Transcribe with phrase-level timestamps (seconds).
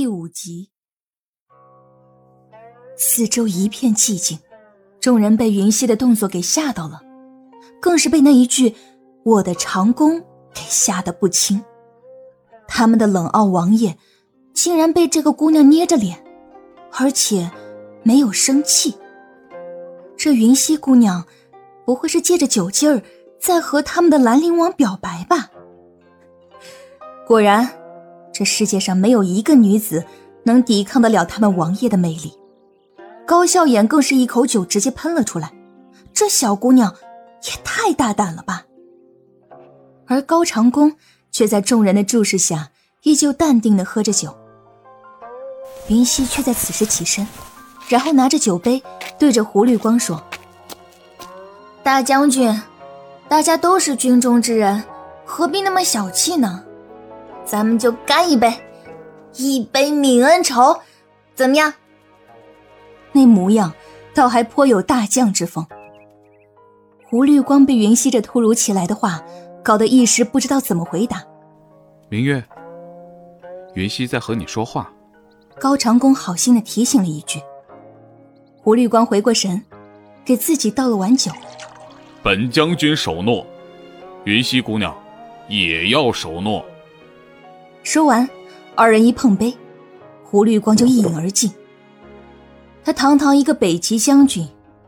[0.00, 0.70] 第五集，
[2.96, 4.38] 四周一片寂静，
[4.98, 7.02] 众人被云溪的动作给吓到了，
[7.82, 8.74] 更是被那一句
[9.24, 10.18] “我的长弓”
[10.56, 11.62] 给吓得不轻。
[12.66, 13.94] 他们的冷傲王爷
[14.54, 16.24] 竟然被这个姑娘捏着脸，
[16.98, 17.50] 而且
[18.02, 18.94] 没有生气。
[20.16, 21.26] 这云溪姑娘
[21.84, 23.02] 不会是借着酒劲儿
[23.38, 25.50] 在和他们的兰陵王表白吧？
[27.26, 27.76] 果然。
[28.40, 30.02] 这世界上没有一个女子
[30.44, 32.32] 能抵抗得了他们王爷的魅力。
[33.26, 35.52] 高笑颜更是一口酒直接喷了出来，
[36.14, 36.90] 这小姑娘
[37.42, 38.64] 也太大胆了吧！
[40.06, 40.90] 而高长恭
[41.30, 42.70] 却在众人的注视下，
[43.02, 44.34] 依旧淡定的喝着酒。
[45.88, 47.28] 云溪却在此时起身，
[47.90, 48.82] 然后拿着酒杯
[49.18, 50.18] 对着胡绿光说
[51.84, 52.58] ：“大将军，
[53.28, 54.82] 大家都是军中之人，
[55.26, 56.64] 何必那么小气呢？”
[57.44, 58.52] 咱们就干一杯，
[59.34, 60.78] 一杯泯恩仇，
[61.34, 61.72] 怎么样？
[63.12, 63.72] 那模样
[64.14, 65.66] 倒还颇有大将之风。
[67.04, 69.20] 胡绿光被云溪这突如其来的话
[69.64, 71.24] 搞得一时不知道怎么回答。
[72.08, 72.42] 明月，
[73.74, 74.92] 云溪在和你说话。
[75.58, 77.40] 高长恭好心的提醒了一句。
[78.62, 79.60] 胡绿光回过神，
[80.24, 81.32] 给自己倒了碗酒。
[82.22, 83.44] 本将军守诺，
[84.24, 84.96] 云溪姑娘
[85.48, 86.64] 也要守诺。
[87.82, 88.28] 说完，
[88.74, 89.56] 二人一碰杯，
[90.22, 91.50] 胡绿光就一饮而尽。
[92.84, 94.46] 他堂堂一个北齐将军，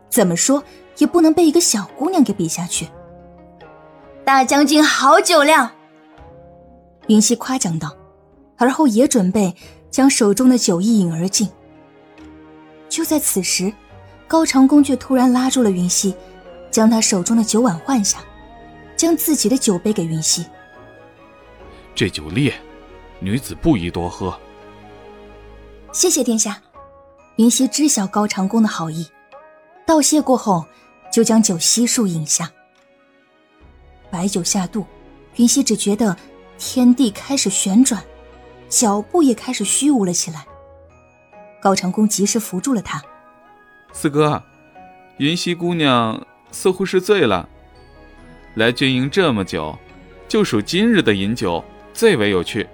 [0.09, 0.63] 怎么说
[0.99, 2.89] 也不能被一个小姑娘给比下去。
[4.25, 5.71] 大将军好酒量，
[7.09, 7.97] 云溪夸奖道，
[8.57, 9.55] 而后也准备
[9.91, 11.49] 将手中的酒一饮而尽。
[12.89, 13.73] 就在此时，
[14.29, 16.15] 高长恭却突然拉住了云溪，
[16.71, 18.19] 将他手中的酒碗换下，
[18.97, 20.45] 将自己的酒杯给云溪。
[21.95, 22.55] 这酒烈。
[23.23, 24.37] 女子不宜多喝。
[25.93, 26.61] 谢谢殿下。
[27.37, 29.07] 云溪知晓高长恭的好意，
[29.87, 30.67] 道谢过后，
[31.11, 32.51] 就将酒悉数饮下。
[34.11, 34.85] 白酒下肚，
[35.37, 36.15] 云溪只觉得
[36.59, 38.03] 天地开始旋转，
[38.69, 40.45] 脚步也开始虚无了起来。
[41.61, 43.01] 高长恭及时扶住了他。
[43.93, 44.43] 四哥，
[45.17, 47.49] 云溪姑娘似乎是醉了。
[48.57, 49.79] 来军营这么久，
[50.29, 51.65] 就数今日的饮酒
[51.95, 52.69] 最为有趣。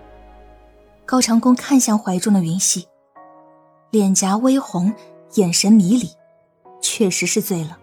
[1.08, 2.86] 高长恭看向怀中的云溪，
[3.90, 4.94] 脸颊微红，
[5.36, 6.06] 眼神迷离，
[6.82, 7.78] 确实是醉了。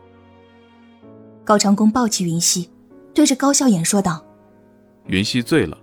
[1.43, 2.69] 高长恭抱起云溪，
[3.15, 4.23] 对着高笑颜说道
[5.09, 5.75] ：“云溪醉了，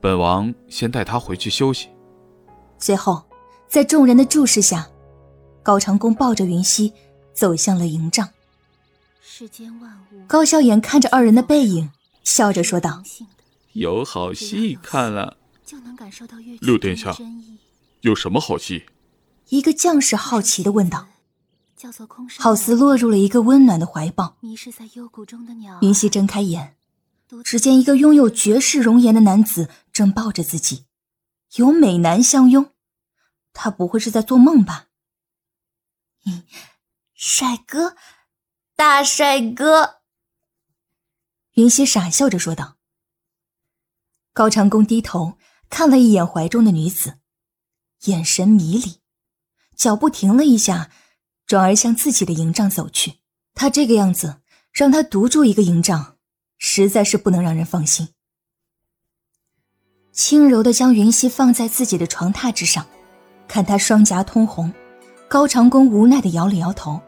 [0.00, 1.90] 本王先带她回去休息。”
[2.80, 3.22] 随后，
[3.68, 4.88] 在众人的注视下，
[5.62, 6.90] 高长恭抱着云溪
[7.34, 8.26] 走向了营帐。
[9.20, 10.26] 世间万物。
[10.26, 11.90] 高笑颜看着二人的背影，
[12.24, 13.02] 笑着说道
[13.74, 15.36] ：“有好戏看了。”
[16.60, 17.16] 六殿下，
[18.00, 18.86] 有什么好戏？
[19.50, 21.08] 一个将士好奇的问道，
[22.38, 24.36] 好似落入了一个温暖的怀抱。
[25.82, 26.76] 云溪睁开眼，
[27.44, 30.86] 只见一个拥有绝世容颜的男子正抱着自己，
[31.56, 32.72] 有美男相拥。
[33.52, 34.88] 他不会是在做梦吧？
[36.26, 36.44] 嗯，
[37.14, 37.96] 帅哥，
[38.74, 40.00] 大帅哥。
[41.54, 42.76] 云溪傻笑着说道。
[44.32, 45.36] 高长恭低头。
[45.70, 47.14] 看了一眼怀中的女子，
[48.04, 48.96] 眼神迷离，
[49.74, 50.90] 脚步停了一下，
[51.46, 53.14] 转而向自己的营帐走去。
[53.54, 54.40] 他这个样子，
[54.72, 56.16] 让他独住一个营帐，
[56.58, 58.08] 实在是不能让人放心。
[60.12, 62.86] 轻柔的将云溪放在自己的床榻之上，
[63.46, 64.72] 看他双颊通红，
[65.28, 67.00] 高长恭无奈的摇了摇头。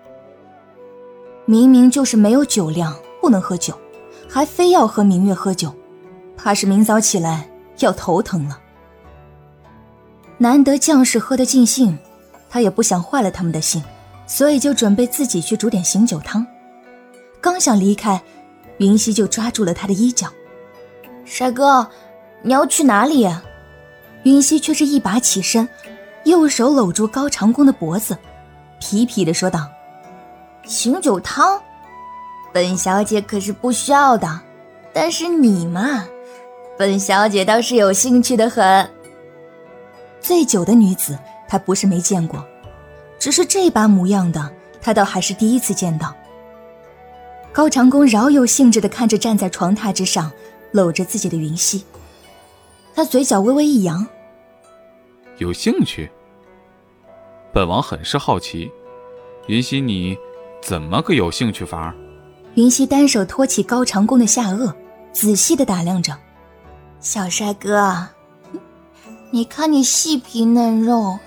[1.45, 3.79] 明明就是没有酒量，不能喝酒，
[4.31, 5.75] 还非要和明月喝酒，
[6.37, 7.52] 怕是明早起来。
[7.79, 8.59] 要头疼了。
[10.39, 11.97] 难得将士喝得尽兴，
[12.51, 13.83] 他也不想坏了他们的兴，
[14.27, 16.47] 所以就准备自己去煮点醒酒汤。
[17.41, 18.21] 刚想离开，
[18.79, 20.29] 云溪就抓住了他的衣角
[21.25, 21.89] ：“帅哥，
[22.43, 23.29] 你要去哪里？”
[24.25, 25.69] 云溪却是一把起身，
[26.25, 28.17] 右手搂住高长恭的脖子，
[28.81, 29.69] 痞痞的说道
[30.65, 31.61] ：“醒酒汤，
[32.53, 34.41] 本小姐可是不需要的，
[34.93, 36.05] 但是你嘛……”
[36.79, 38.89] 本小姐倒是有兴趣的很。
[40.21, 42.45] 醉酒的女子，她不是没见过，
[43.19, 46.15] 只是这把模样的，她倒还是第一次见到。
[47.53, 50.33] 高长恭饶有兴致的看着站在床榻之上
[50.71, 51.85] 搂着自己的云溪，
[52.95, 54.07] 他嘴角微微一扬
[55.37, 56.11] ：“有兴趣？
[57.53, 58.71] 本王很是好奇，
[59.49, 60.17] 云溪你
[60.63, 61.95] 怎么个有兴趣法？”
[62.55, 64.73] 云溪单手托起高长恭的下颚，
[65.13, 66.17] 仔细的打量着。
[67.03, 68.07] 小帅哥，
[69.33, 71.19] 你看你细皮嫩肉，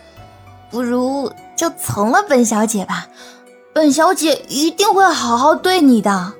[0.71, 3.07] 不如就从了本小姐吧。
[3.73, 6.31] 本小姐一定会好好对你的。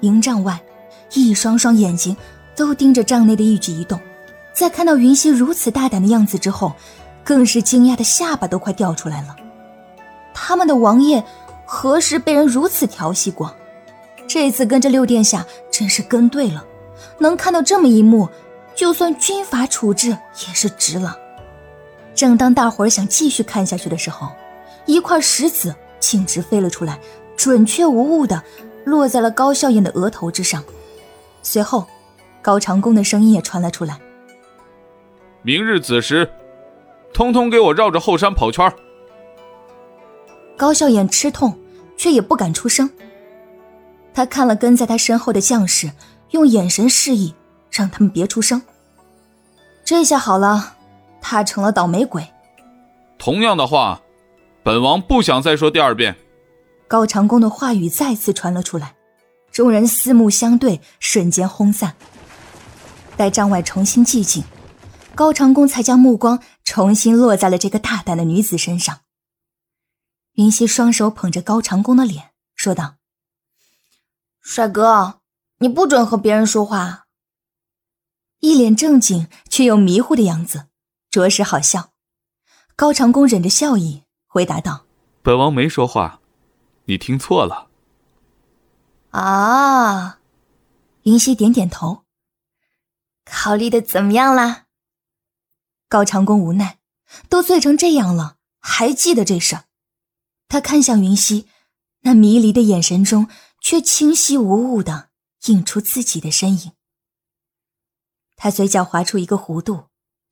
[0.00, 0.58] 营帐外，
[1.12, 2.16] 一双双眼睛
[2.56, 4.00] 都盯着帐内的一举一动，
[4.54, 6.72] 在看到云溪如此大胆的样子之后，
[7.22, 9.36] 更是惊讶的下巴都快掉出来了。
[10.32, 11.22] 他们的王爷
[11.66, 13.54] 何时被人如此调戏过？
[14.26, 16.64] 这次跟着六殿下真是跟对了，
[17.18, 18.28] 能看到这么一幕。
[18.74, 21.18] 就算军法处置也是值了。
[22.14, 24.28] 正当大伙儿想继续看下去的时候，
[24.84, 27.00] 一块石子径直飞了出来，
[27.38, 28.42] 准确无误的
[28.84, 30.62] 落在了高笑颜的额头之上。
[31.42, 31.86] 随后，
[32.42, 33.98] 高长恭的声音也传了出来
[35.40, 36.30] ：“明日子时，
[37.14, 38.70] 通通给我绕着后山跑圈。”
[40.54, 41.58] 高笑颜吃痛，
[41.96, 42.90] 却也不敢出声。
[44.12, 45.90] 他看了跟在他身后的将士，
[46.36, 47.34] 用眼神示意。
[47.68, 48.62] 让他们别出声。
[49.84, 50.76] 这下好了，
[51.20, 52.26] 他成了倒霉鬼。
[53.18, 54.00] 同样的话，
[54.62, 56.16] 本王不想再说第二遍。
[56.88, 58.94] 高长恭的话语再次传了出来，
[59.52, 61.96] 众人四目相对，瞬间轰散。
[63.14, 64.44] 待帐外重新寂静，
[65.14, 69.00] 高长恭才将目光重新落在了这个大胆的女子身上。
[70.36, 72.94] 云溪双手捧着高长恭的脸，说道
[74.40, 75.20] ：“帅哥，
[75.58, 77.06] 你不准和别人说话。”
[78.40, 80.66] 一脸正经却又迷糊的样子，
[81.10, 81.92] 着实好笑。
[82.76, 84.84] 高长恭忍着笑意回答道
[85.22, 86.20] ：“本王没说话，
[86.84, 87.70] 你听错了。”
[89.10, 90.18] 啊，
[91.04, 92.04] 云溪点点头。
[93.24, 94.66] 考虑的怎么样啦？
[95.88, 96.78] 高长恭无奈，
[97.30, 99.64] 都醉成这样了，还记得这事儿。
[100.48, 101.48] 他看向云溪，
[102.00, 103.28] 那迷离的眼神中，
[103.60, 105.08] 却清晰无误的
[105.46, 106.72] 映出自己的身影。
[108.36, 109.84] 他嘴角划出一个弧度，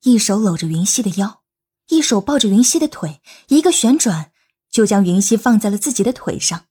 [0.03, 1.41] 一手搂着云溪的腰，
[1.89, 4.31] 一手抱着云溪的腿，一个旋转，
[4.69, 6.65] 就将云溪放在了自己的腿上。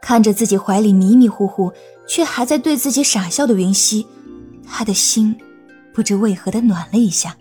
[0.00, 1.72] 看着自己怀里迷迷糊糊
[2.08, 4.06] 却还在对自己傻笑的云溪，
[4.64, 5.36] 他的心
[5.94, 7.36] 不知为何的暖了一下。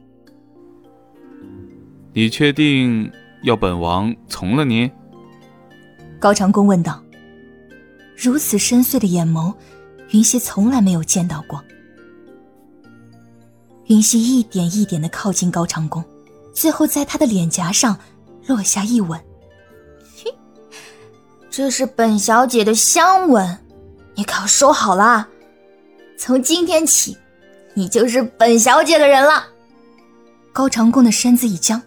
[2.13, 3.11] 你确定
[3.43, 4.91] 要本王从了你？
[6.19, 7.03] 高长恭问道。
[8.21, 9.51] 如此深邃的眼眸，
[10.11, 11.59] 云溪从来没有见到过。
[13.87, 16.05] 云溪一点一点的靠近高长恭，
[16.53, 17.97] 最后在他的脸颊上
[18.45, 19.19] 落下一吻。
[21.49, 23.57] 这是本小姐的香吻，
[24.13, 25.27] 你可要收好了。
[26.15, 27.17] 从今天起，
[27.73, 29.47] 你就是本小姐的人了。
[30.53, 31.81] 高长恭的身子一僵，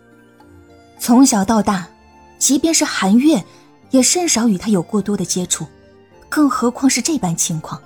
[0.99, 1.87] 从小到大，
[2.41, 3.45] 即便是韩月，
[3.91, 5.65] 也甚少与他有过多的接触，
[6.35, 7.81] 更何况是这般情况。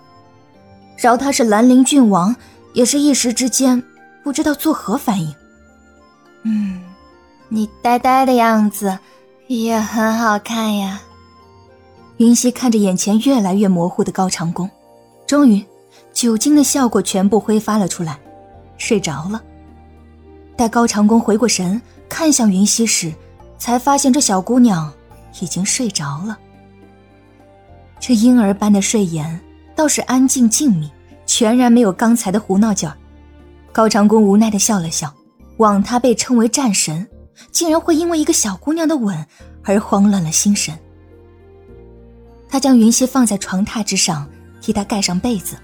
[0.96, 2.34] 饶他是兰陵郡王，
[2.72, 3.84] 也是一时之间。
[4.24, 5.34] 不知道作何反应。
[6.44, 6.82] 嗯，
[7.50, 8.98] 你呆呆的样子
[9.48, 11.02] 也很好看呀。
[12.16, 14.68] 云溪看着眼前越来越模糊的高长恭，
[15.26, 15.62] 终于，
[16.14, 18.18] 酒精的效果全部挥发了出来，
[18.78, 19.42] 睡着了。
[20.56, 23.12] 待高长恭回过神，看向云溪时，
[23.58, 24.90] 才发现这小姑娘
[25.38, 26.38] 已经睡着了。
[28.00, 29.40] 这婴儿般的睡颜
[29.76, 30.90] 倒是安静静谧，
[31.26, 32.96] 全然没有刚才的胡闹劲儿。
[33.72, 35.12] 高长恭无奈的笑了笑，
[35.58, 37.06] 枉他被称为战神，
[37.52, 39.26] 竟然会因为一个小姑娘的吻
[39.62, 40.76] 而慌乱了心神。
[42.48, 44.26] 他将云溪放在床榻之上，
[44.60, 45.56] 替她盖上被子，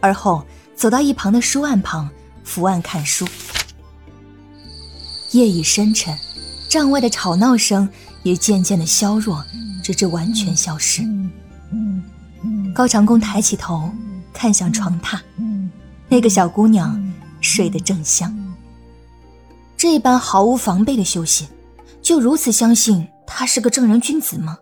[0.00, 0.44] 而后
[0.76, 2.08] 走到一旁的书案旁，
[2.44, 3.26] 伏案看书。
[5.32, 6.16] 夜已深沉，
[6.68, 7.88] 帐外的吵闹声
[8.22, 9.44] 也渐渐的消弱，
[9.82, 11.02] 直至完全消失。
[12.74, 13.90] 高长恭抬起头，
[14.32, 15.20] 看向床榻，
[16.08, 17.00] 那个小姑娘。
[17.42, 18.36] 睡得正香，
[19.74, 21.48] 这般毫无防备的休息，
[22.02, 24.58] 就如此相信他是个正人君子吗？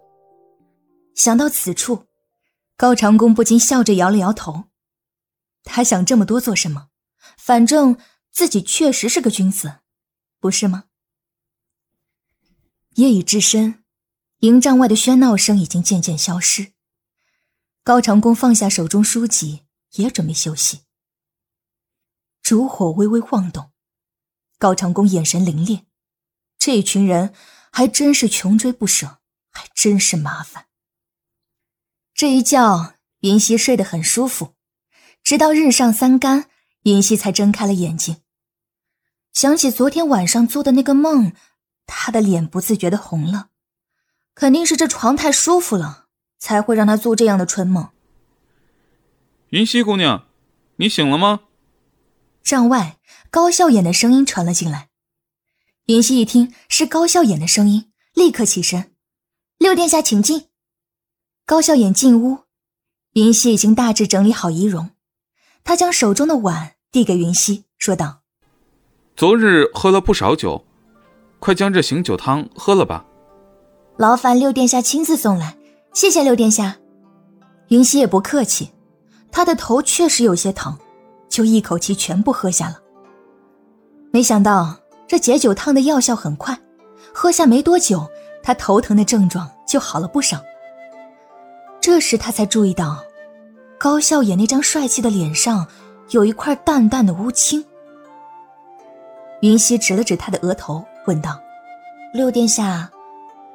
[1.17, 2.05] 想到此处，
[2.77, 4.67] 高长恭不禁笑着摇了摇头。
[5.65, 6.87] 他想这么多做什么？
[7.37, 7.97] 反正
[8.31, 9.81] 自己确实是个君子，
[10.39, 10.85] 不是吗？
[12.95, 13.83] 夜已至深，
[14.39, 16.75] 营帐外的喧闹声已经渐渐消失。
[17.89, 20.81] 高长恭放下手中书籍，也准备休息。
[22.43, 23.71] 烛火微微晃动，
[24.59, 25.87] 高长恭眼神凌冽。
[26.59, 27.33] 这群人
[27.73, 30.67] 还真是穷追不舍，还真是麻烦。
[32.13, 34.53] 这一觉，云溪睡得很舒服，
[35.25, 36.51] 直到日上三竿，
[36.83, 38.21] 云溪才睁开了眼睛。
[39.33, 41.33] 想起昨天晚上做的那个梦，
[41.87, 43.49] 他的脸不自觉的红了。
[44.35, 46.08] 肯定是这床太舒服了，
[46.39, 47.89] 才会让他做这样的春梦。
[49.51, 50.27] 云溪姑娘，
[50.77, 51.41] 你醒了吗？
[52.43, 52.99] 帐外，
[53.31, 54.89] 高笑眼的声音传了进来。
[55.87, 58.93] 云溪一听是高笑眼的声音，立刻起身
[59.59, 60.49] ：“六殿下，请进。”
[61.45, 62.41] 高笑眼进屋，
[63.15, 64.91] 云溪已经大致整理好仪容，
[65.65, 68.21] 他将手中的碗递给云溪，说道
[69.17, 70.65] ：“昨日喝了不少酒，
[71.39, 73.07] 快将这醒酒汤喝了吧。”
[73.97, 75.58] 劳烦六殿下亲自送来，
[75.99, 76.77] 谢谢六殿下。
[77.71, 78.71] 云溪也不客气，
[79.33, 80.79] 他的头确实有些疼，
[81.29, 82.79] 就一口气全部喝下了。
[84.13, 84.77] 没想到
[85.09, 86.57] 这解酒汤的药效很快，
[87.13, 88.09] 喝下没多久，
[88.45, 90.41] 他头疼的症状就好了不少。
[91.81, 93.03] 这时他才注意到，
[93.77, 95.67] 高笑颜那张帅气的脸上
[96.11, 97.65] 有一块淡淡的乌青。
[99.41, 101.41] 云溪指了指他的额头，问道
[102.15, 102.89] ：“六殿下。”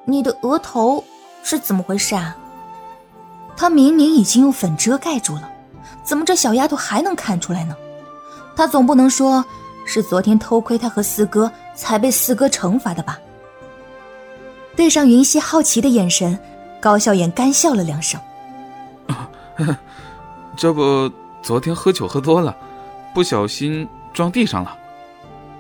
[0.06, 1.02] 你的额头
[1.44, 2.36] 是怎么回事啊？
[3.56, 5.48] 他明明已经用粉遮盖住了，
[6.04, 7.76] 怎么这小丫头还能看出来呢？
[8.56, 9.46] 他总不能说
[9.86, 13.20] 是昨天偷窥他和四哥才被四哥惩罚的吧？
[14.76, 16.40] 对上云溪好奇的眼神，
[16.82, 18.20] 高笑颜干笑了两声
[20.58, 21.12] ：“这不，
[21.44, 22.56] 昨天喝酒喝多了，
[23.14, 24.76] 不小心撞地上了。”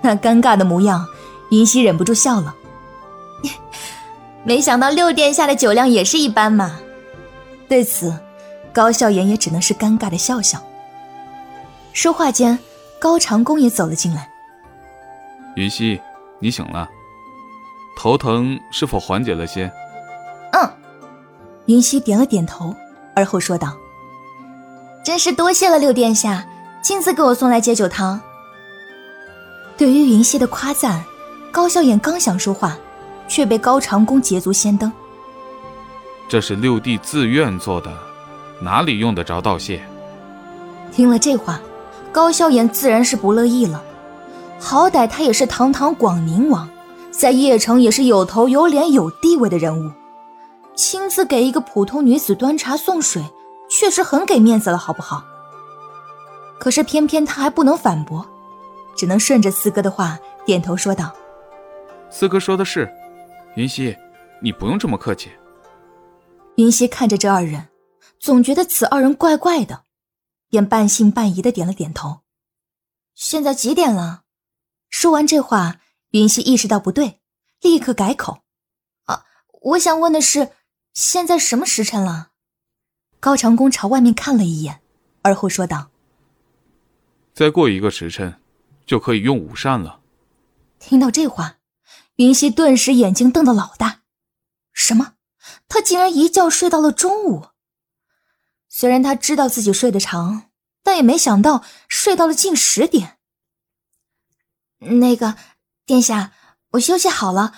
[0.01, 1.05] 那尴尬的模样，
[1.51, 2.55] 云溪忍不住笑了。
[4.43, 6.79] 没想到六殿下的酒量也是一般嘛。
[7.67, 8.13] 对此，
[8.73, 10.61] 高笑颜也只能是尴尬的笑笑。
[11.93, 12.59] 说话间，
[12.99, 14.29] 高长恭也走了进来。
[15.55, 16.01] 云溪，
[16.39, 16.89] 你醒了，
[17.95, 19.71] 头疼是否缓解了些？
[20.51, 20.69] 嗯。
[21.67, 22.75] 云溪点了点头，
[23.15, 23.77] 而后说道
[25.05, 26.45] ：“真是多谢了六殿下，
[26.83, 28.19] 亲自给我送来解酒汤。”
[29.77, 31.05] 对于云溪的夸赞，
[31.51, 32.77] 高笑颜刚想说话。
[33.33, 34.91] 却被高长恭捷足先登。
[36.29, 37.91] 这是六弟自愿做的，
[38.61, 39.81] 哪里用得着道谢？
[40.91, 41.59] 听了这话，
[42.11, 43.81] 高笑颜自然是不乐意了。
[44.59, 46.69] 好歹他也是堂堂广宁王，
[47.09, 49.91] 在邺城也是有头有脸有地位的人物，
[50.75, 53.23] 亲自给一个普通女子端茶送水，
[53.67, 55.23] 确实很给面子了，好不好？
[56.59, 58.23] 可是偏偏他还不能反驳，
[58.95, 61.11] 只能顺着四哥的话点头说道
[62.11, 62.87] ：“四哥说的是。”
[63.55, 63.95] 云溪，
[64.41, 65.29] 你不用这么客气。
[66.55, 67.69] 云溪看着这二人，
[68.19, 69.83] 总觉得此二人怪怪的，
[70.49, 72.21] 便半信半疑的点了点头。
[73.13, 74.23] 现在几点了？
[74.89, 75.81] 说完这话，
[76.11, 77.19] 云溪意识到不对，
[77.61, 78.39] 立刻改口
[79.05, 79.25] ：“啊，
[79.61, 80.51] 我想问的是，
[80.93, 82.31] 现在什么时辰了？”
[83.19, 84.81] 高长恭朝外面看了一眼，
[85.21, 85.91] 而后说道
[87.33, 88.41] ：“再过一个时辰，
[88.85, 89.99] 就可以用午膳了。”
[90.79, 91.57] 听到这话。
[92.15, 94.01] 云溪顿时眼睛瞪得老大，
[94.71, 95.13] 什么？
[95.67, 97.47] 他竟然一觉睡到了中午。
[98.69, 100.51] 虽然他知道自己睡得长，
[100.83, 103.17] 但也没想到睡到了近十点。
[104.79, 105.35] 那个
[105.85, 106.33] 殿下，
[106.71, 107.53] 我休息好了，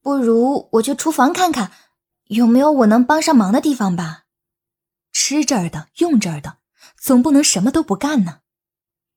[0.00, 1.72] 不如我去厨房看看，
[2.26, 4.24] 有没有我能帮上忙的地方吧？
[5.12, 6.58] 吃这儿的，用这儿的，
[6.96, 8.40] 总不能什么都不干呢。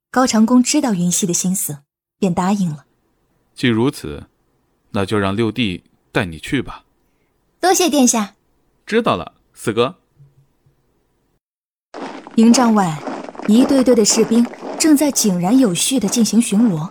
[0.09, 1.83] 高长恭知道云溪的心思，
[2.17, 2.85] 便答应了。
[3.53, 4.30] 既如此。
[4.91, 6.83] 那就让六弟带你去吧。
[7.59, 8.35] 多谢殿下。
[8.85, 9.95] 知道了，四哥。
[12.35, 12.97] 营帐外，
[13.47, 14.45] 一队队的士兵
[14.79, 16.89] 正在井然有序的进行巡逻。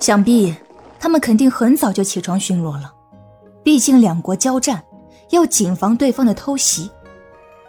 [0.00, 0.54] 想必
[0.98, 2.92] 他们肯定很早就起床巡逻了。
[3.62, 4.82] 毕竟两国交战，
[5.30, 6.90] 要谨防对方的偷袭。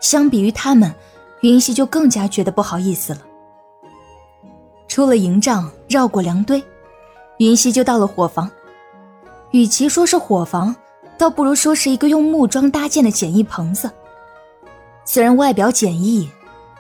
[0.02, 0.94] 相比于他们，
[1.42, 3.22] 云溪就更加觉得不好意思了。
[4.88, 6.64] 出了营帐，绕过粮堆，
[7.40, 8.50] 云溪就到了伙房。
[9.56, 10.76] 与其说是伙房，
[11.18, 13.90] 倒不如说是一个用木桩搭建的简易棚子。
[15.06, 16.30] 虽然外表简易，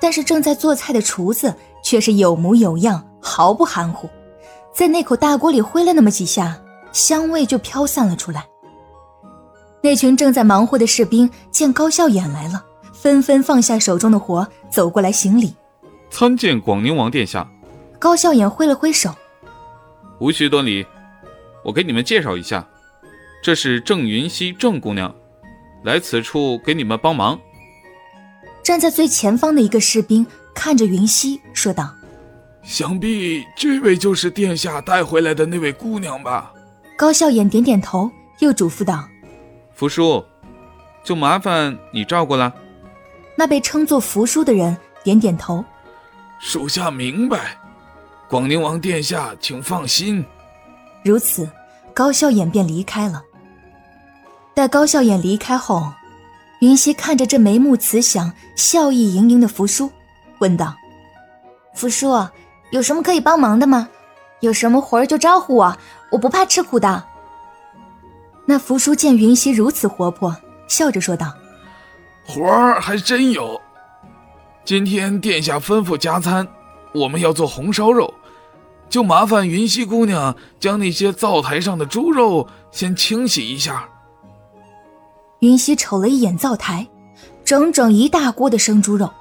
[0.01, 4.10] 但是正在做菜的厨子却是有模有样，毫不含糊。
[4.74, 6.60] 在那口大锅里挥了那么几下，
[6.91, 8.46] 香味就飘散了出来。
[9.82, 15.55] 那群正在忙活的士兵见高笑眼来了，纷纷放下手中的活，走过来行礼
[16.12, 17.50] ：“参见广宁王殿下。”
[17.98, 19.15] 高笑眼挥了挥手
[20.20, 20.86] ：“无需多礼。”
[21.65, 22.63] 我给你们介绍一下，
[23.41, 25.13] 这是郑云溪郑姑娘，
[25.84, 27.39] 来此处给你们帮忙。
[28.63, 31.91] 站在最前方的一个士兵看着云溪说道
[32.62, 36.53] ：“想必这位就是殿下带回来的那位姑娘吧？”
[36.95, 39.03] 高笑眼点点头，又嘱咐道
[39.74, 40.24] ：“福叔，
[41.03, 42.53] 就麻烦你照顾了。”
[43.36, 45.65] 那被称作福叔的人点点头
[46.39, 47.57] ：“属下明白，
[48.29, 50.24] 广宁王殿下，请放心。”
[51.05, 51.47] 如此，
[51.93, 53.21] 高笑眼便离开了。
[54.55, 55.93] 待高笑眼离开后，
[56.62, 59.91] 云溪看着这眉目慈祥、笑意盈盈的福叔，
[60.39, 60.75] 问道
[61.75, 62.27] ：“福叔，
[62.71, 63.88] 有什么可以帮忙的吗？
[64.39, 65.77] 有什么活儿就招呼我，
[66.09, 67.03] 我不怕吃苦的。
[68.47, 70.35] 那福叔见云溪如此活泼，
[70.67, 71.31] 笑着说道
[72.25, 73.62] ：“活儿还真有。
[74.63, 76.47] 今天殿下吩咐加餐，
[76.95, 78.12] 我们要做红烧肉，
[78.89, 83.89] 就麻烦云溪姑娘将那些灶台上的猪肉先清洗一下。”
[85.39, 86.88] 云溪瞅了一眼灶台，
[87.44, 89.12] 整整一大锅的生猪肉。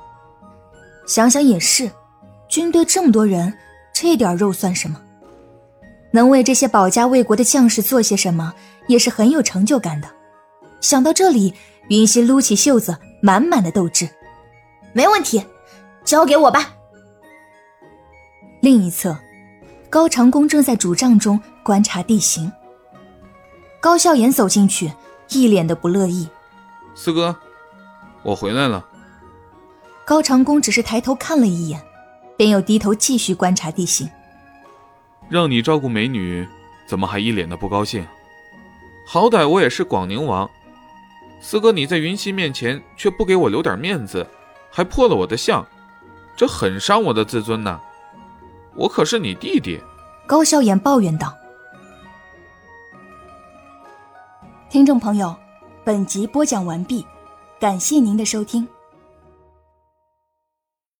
[1.06, 1.90] 想想也是，
[2.48, 3.52] 军队这么多人，
[3.92, 5.00] 这点肉算什么？
[6.12, 8.54] 能为这些保家卫国的将士做些什么，
[8.86, 10.08] 也是很有成就感的。
[10.80, 11.52] 想到这里，
[11.88, 14.08] 云溪撸起袖子，满满的斗志。
[14.92, 15.44] 没问题，
[16.04, 16.72] 交给我吧。
[18.60, 19.18] 另一侧，
[19.94, 22.50] 高长恭正在主帐中观察地形。
[23.78, 24.92] 高笑颜走进去，
[25.28, 26.28] 一脸的不乐意。
[26.96, 27.36] 四哥，
[28.24, 28.84] 我回来了。
[30.04, 31.80] 高长恭只是抬头看了一眼，
[32.36, 34.10] 便又低头继续观察地形。
[35.28, 36.44] 让你照顾美女，
[36.88, 38.04] 怎么还一脸的不高兴？
[39.06, 40.50] 好歹我也是广宁王，
[41.40, 44.26] 四哥你在云溪面前却不给我留点面子，
[44.72, 45.64] 还破了我的相，
[46.36, 47.80] 这很伤我的自尊呐！
[48.74, 49.80] 我可是你弟弟。
[50.26, 51.36] 高笑颜抱怨道。
[54.70, 55.34] 听众朋友，
[55.84, 57.06] 本集播讲完毕，
[57.60, 58.66] 感谢您的收听。